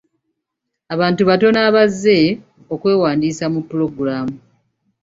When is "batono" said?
1.29-1.59